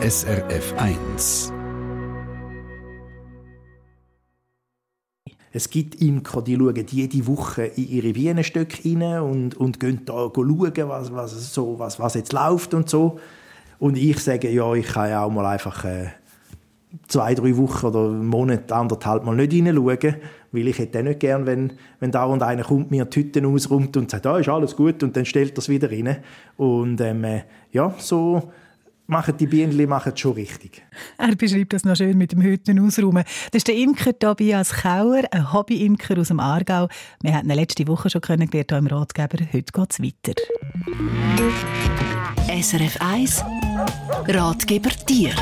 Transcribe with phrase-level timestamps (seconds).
[0.00, 1.52] SRF 1.
[5.52, 10.30] Es gibt Imker, die schauen jede Woche in ihre Bienenstöcke rein und, und gehen da
[10.32, 13.18] schauen, was, was, so, was, was jetzt läuft und so.
[13.80, 16.10] Und ich sage, ja, ich kann ja auch mal einfach äh,
[17.08, 20.14] zwei, drei Wochen oder einen Monat, anderthalb Mal nicht hineinschauen,
[20.52, 23.96] weil ich hätte nicht gern, wenn, wenn da und einer kommt, mir die Hütten ausräumt
[23.96, 26.18] und sagt, da ah, ist alles gut und dann stellt es wieder rein.
[26.56, 27.42] Und ähm, äh,
[27.72, 28.52] ja, so
[29.08, 30.82] machen die Bienen machen es schon richtig.
[31.16, 33.24] Er beschreibt das noch schön mit dem Hütten ausräumen.
[33.50, 36.88] Das ist der Imker Tobias Kauer, ein Hobby-Imker aus dem Aargau.
[37.22, 39.38] Wir hatten ihn letzte Woche schon kennengelernt hier im Ratgeber.
[39.52, 40.34] Heute geht es weiter.
[42.48, 43.44] SRF 1
[44.26, 45.34] Ratgeber Tier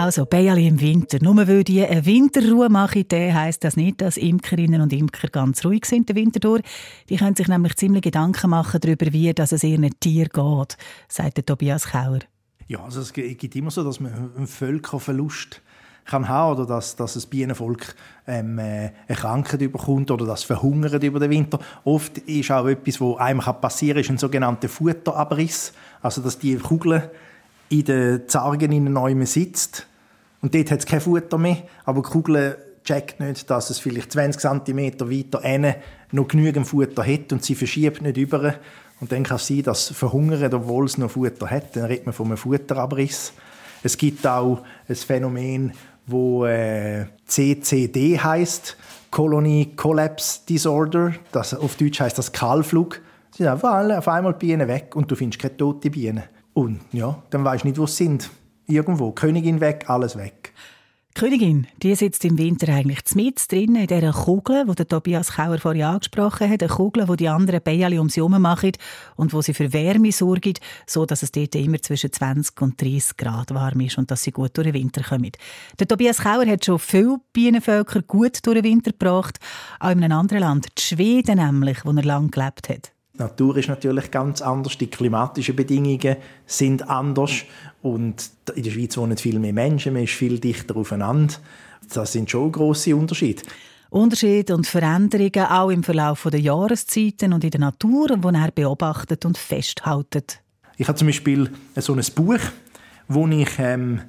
[0.00, 1.18] also, Bialy im Winter.
[1.20, 5.84] Nur weil die eine Winterruhe machen, heisst das nicht, dass Imkerinnen und Imker ganz ruhig
[5.84, 6.62] sind den Winter durch.
[7.10, 11.46] Die können sich nämlich ziemlich Gedanken machen darüber, wie dass es ihren Tier geht, sagt
[11.46, 12.20] Tobias Kauer.
[12.66, 15.60] Ja, also es gibt immer so, dass man einen Völkerverlust
[16.06, 17.94] kann haben oder dass, dass das Bienenvolk
[18.26, 21.58] ähm, äh, eine Krankheit bekommt oder das verhungert über den Winter.
[21.84, 25.74] Oft ist auch etwas, was einem passieren kann, ist ein sogenannter Futterabriss.
[26.00, 27.02] Also, dass die Kugeln
[27.68, 29.86] in den Zargen in neu sitzt
[30.42, 34.12] und dort hat es kein Futter mehr, aber die Kugel checkt nicht, dass es vielleicht
[34.12, 35.74] 20 cm weiter hinten
[36.12, 38.54] noch genügend Futter hat und sie verschiebt nicht über.
[39.00, 41.76] Und dann kann es sein, dass verhungert, obwohl es noch Futter hat.
[41.76, 43.32] Dann redet man von einem Futterabriss.
[43.82, 45.72] Es gibt auch ein Phänomen,
[46.06, 48.76] wo äh, CCD heißt,
[49.10, 51.14] Colony Collapse Disorder.
[51.32, 53.00] Das, auf Deutsch heißt das Kahlflug.
[53.30, 56.24] Sie sind auf einmal Bienen weg und du findest keine tote Bienen.
[56.52, 58.30] Und ja, dann weißt du nicht, wo sie sind.
[58.70, 59.12] Irgendwo.
[59.12, 60.52] Königin weg, alles weg.
[61.16, 65.58] Die Königin, die sitzt im Winter eigentlich mit drin in dieser Kugel, die Tobias Kauer
[65.58, 66.62] vorhin angesprochen hat.
[66.62, 68.72] Eine Kugel, wo die anderen Bienen um sie herum machen
[69.16, 70.54] und wo sie für Wärme sorgen,
[70.86, 74.30] so dass es dort immer zwischen 20 und 30 Grad warm ist und dass sie
[74.30, 75.32] gut durch den Winter kommen.
[75.80, 79.40] Der Tobias Kauer hat schon viele Bienenvölker gut durch den Winter gebracht,
[79.80, 82.92] auch in einem anderen Land, die Schweden nämlich, wo er lange gelebt hat.
[83.20, 86.16] Die Natur ist natürlich ganz anders, die klimatischen Bedingungen
[86.46, 87.42] sind anders
[87.82, 91.34] und in der Schweiz wohnen viel mehr Menschen, man ist viel dichter aufeinander.
[91.92, 93.42] Das sind schon grosse Unterschiede.
[93.90, 99.26] Unterschiede und Veränderungen auch im Verlauf der Jahreszeiten und in der Natur, die er beobachtet
[99.26, 100.40] und festhält.
[100.78, 102.40] Ich habe zum Beispiel so ein Buch,
[103.06, 104.00] wo ich ähm,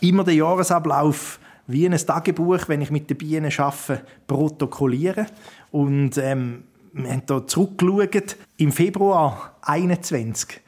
[0.00, 5.26] immer den Jahresablauf wie ein Tagebuch, wenn ich mit den Bienen arbeite, protokolliere.
[5.70, 8.36] Und ähm, wir haben hier zurückgeschaut.
[8.56, 10.60] Im Februar 21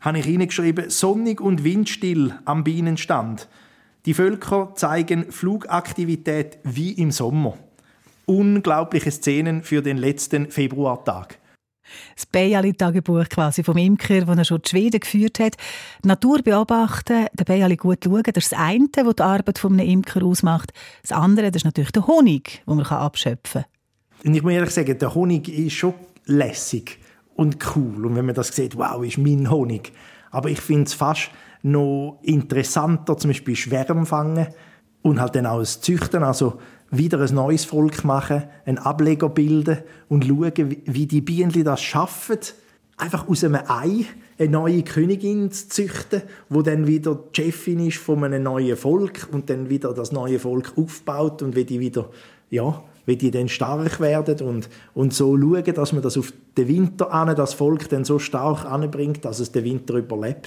[0.00, 3.48] habe ich hineingeschrieben, sonnig und windstill am Bienenstand.
[4.06, 7.56] Die Völker zeigen Flugaktivität wie im Sommer.
[8.26, 11.38] Unglaubliche Szenen für den letzten Februartag.
[12.14, 15.56] Das Bejali-Tagebuch quasi vom Imker, das er schon in Schweden geführt hat.
[16.02, 19.86] Die Natur beobachten, den Bejali gut schauen, das ist das eine, was die Arbeit eines
[19.86, 20.72] Imker ausmacht.
[21.02, 23.81] Das andere, das ist natürlich der Honig, den man abschöpfen kann.
[24.24, 25.94] Und ich muss ehrlich sagen, der Honig ist schon
[26.26, 26.98] lässig
[27.34, 28.06] und cool.
[28.06, 29.92] Und wenn man das sieht, wow, ist mein Honig.
[30.30, 31.30] Aber ich finde es fast
[31.62, 34.48] noch interessanter, zum Beispiel Schwärme fangen
[35.02, 36.58] und halt dann auch das Züchten, also
[36.90, 39.78] wieder ein neues Volk machen, einen Ableger bilden
[40.08, 42.38] und schauen, wie die Bienen das schaffen,
[42.96, 44.04] einfach aus einem Ei
[44.38, 49.28] eine neue Königin zu züchten, wo dann wieder die Chefin ist von einem neuen Volk
[49.32, 52.10] und dann wieder das neue Volk aufbaut und wie die wieder
[52.50, 56.68] ja, wie die dann stark werden und, und so schauen, dass man das auf den
[56.68, 60.46] Winter an, das Volk dann so stark anbringt, dass es den Winter überlebt.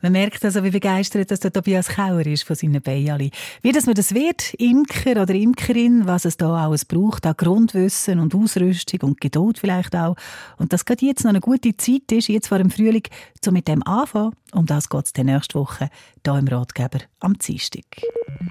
[0.00, 3.30] Man merkt also, wie begeistert dass der Tobias Kauer ist von seinen Bienen.
[3.62, 8.18] Wie das man das wird, Imker oder Imkerin, was es da alles braucht, auch Grundwissen
[8.18, 10.16] und Ausrüstung und Geduld vielleicht auch.
[10.58, 13.04] Und dass gerade jetzt noch eine gute Zeit ist, jetzt vor dem Frühling,
[13.46, 14.34] um mit dem anfangen.
[14.52, 15.88] Um das geht es nächste Woche
[16.24, 17.84] hier im Ratgeber am Dienstag.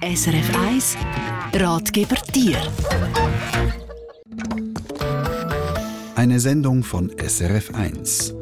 [0.00, 0.96] SRF 1
[1.54, 2.56] Ratgeber Tier
[6.16, 8.41] Eine Sendung von SRF 1.